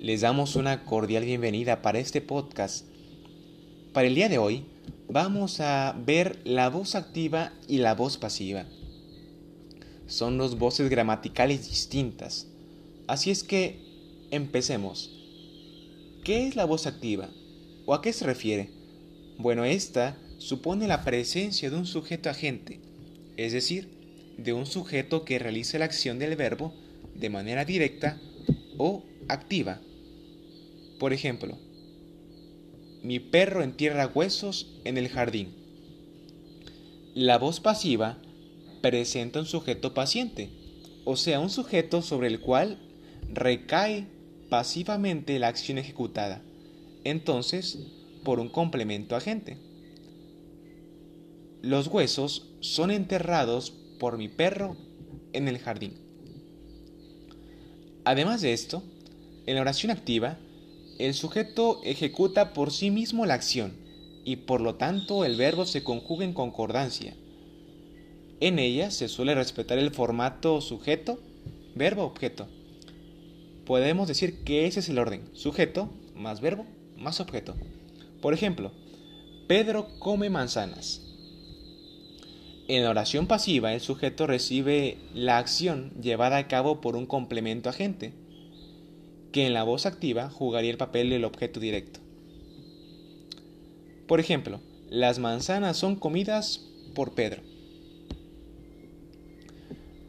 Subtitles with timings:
[0.00, 2.86] Les damos una cordial bienvenida para este podcast.
[3.92, 4.64] Para el día de hoy
[5.08, 8.64] vamos a ver la voz activa y la voz pasiva.
[10.06, 12.46] Son dos voces gramaticales distintas.
[13.08, 13.80] Así es que
[14.30, 15.10] empecemos.
[16.22, 17.28] ¿Qué es la voz activa?
[17.84, 18.70] ¿O a qué se refiere?
[19.36, 22.78] Bueno, esta supone la presencia de un sujeto agente,
[23.36, 23.88] es decir,
[24.36, 26.72] de un sujeto que realice la acción del verbo
[27.16, 28.20] de manera directa
[28.76, 29.80] o activa.
[30.98, 31.58] Por ejemplo,
[33.02, 35.54] mi perro entierra huesos en el jardín.
[37.14, 38.18] La voz pasiva
[38.82, 40.50] presenta un sujeto paciente,
[41.04, 42.78] o sea, un sujeto sobre el cual
[43.32, 44.06] recae
[44.48, 46.42] pasivamente la acción ejecutada,
[47.04, 47.78] entonces
[48.24, 49.56] por un complemento agente.
[51.62, 54.76] Los huesos son enterrados por mi perro
[55.32, 55.94] en el jardín.
[58.04, 58.82] Además de esto,
[59.46, 60.38] en la oración activa,
[60.98, 63.72] el sujeto ejecuta por sí mismo la acción
[64.24, 67.14] y por lo tanto el verbo se conjuga en concordancia.
[68.40, 71.18] En ella se suele respetar el formato sujeto,
[71.74, 72.48] verbo, objeto.
[73.64, 76.66] Podemos decir que ese es el orden, sujeto más verbo
[76.98, 77.54] más objeto.
[78.20, 78.72] Por ejemplo,
[79.46, 81.02] Pedro come manzanas.
[82.66, 87.70] En la oración pasiva, el sujeto recibe la acción llevada a cabo por un complemento
[87.70, 88.12] agente,
[89.38, 92.00] que en la voz activa jugaría el papel del objeto directo.
[94.08, 94.58] Por ejemplo,
[94.90, 97.42] las manzanas son comidas por Pedro.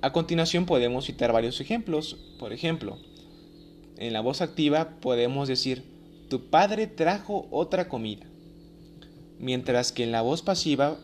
[0.00, 2.16] A continuación podemos citar varios ejemplos.
[2.40, 2.98] Por ejemplo,
[3.96, 5.84] en la voz activa podemos decir,
[6.28, 8.26] tu padre trajo otra comida.
[9.38, 10.98] Mientras que en la voz pasiva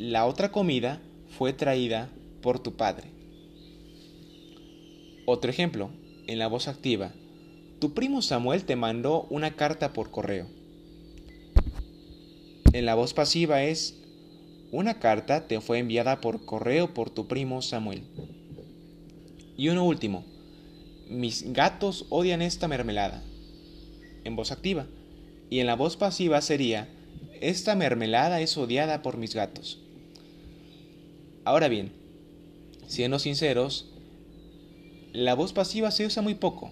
[0.00, 2.10] la otra comida fue traída
[2.42, 3.12] por tu padre.
[5.26, 5.90] Otro ejemplo,
[6.28, 7.12] en la voz activa,
[7.80, 10.46] tu primo Samuel te mandó una carta por correo.
[12.72, 13.96] En la voz pasiva es,
[14.70, 18.02] una carta te fue enviada por correo por tu primo Samuel.
[19.56, 20.24] Y uno último,
[21.08, 23.22] mis gatos odian esta mermelada.
[24.24, 24.86] En voz activa.
[25.48, 26.88] Y en la voz pasiva sería,
[27.40, 29.78] esta mermelada es odiada por mis gatos.
[31.44, 31.90] Ahora bien,
[32.86, 33.90] siendo sinceros,
[35.12, 36.70] la voz pasiva se usa muy poco.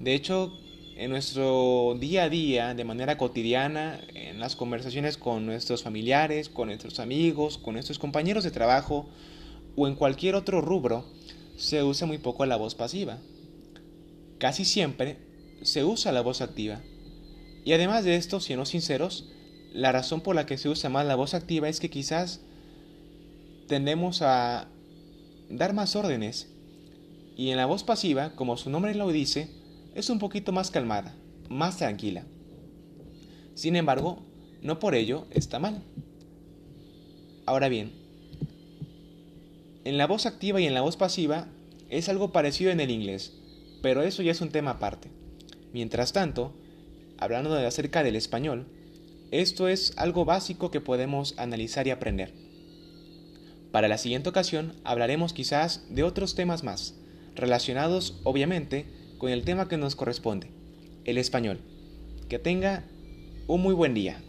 [0.00, 0.52] De hecho,
[0.96, 6.68] en nuestro día a día, de manera cotidiana, en las conversaciones con nuestros familiares, con
[6.68, 9.08] nuestros amigos, con nuestros compañeros de trabajo
[9.76, 11.04] o en cualquier otro rubro,
[11.56, 13.18] se usa muy poco la voz pasiva.
[14.38, 15.18] Casi siempre
[15.62, 16.80] se usa la voz activa.
[17.64, 19.30] Y además de esto, siendo sinceros,
[19.72, 22.40] la razón por la que se usa más la voz activa es que quizás
[23.66, 24.68] tendemos a
[25.50, 26.48] dar más órdenes.
[27.38, 29.48] Y en la voz pasiva, como su nombre lo dice,
[29.94, 31.14] es un poquito más calmada,
[31.48, 32.24] más tranquila.
[33.54, 34.26] Sin embargo,
[34.60, 35.84] no por ello está mal.
[37.46, 37.92] Ahora bien,
[39.84, 41.46] en la voz activa y en la voz pasiva
[41.88, 43.34] es algo parecido en el inglés,
[43.82, 45.08] pero eso ya es un tema aparte.
[45.72, 46.52] Mientras tanto,
[47.18, 48.66] hablando de acerca del español,
[49.30, 52.34] esto es algo básico que podemos analizar y aprender.
[53.70, 56.96] Para la siguiente ocasión hablaremos quizás de otros temas más,
[57.38, 58.84] relacionados obviamente
[59.16, 60.48] con el tema que nos corresponde,
[61.04, 61.60] el español.
[62.28, 62.84] Que tenga
[63.46, 64.20] un muy buen día.